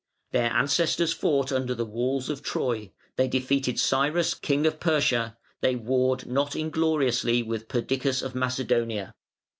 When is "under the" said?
1.51-1.85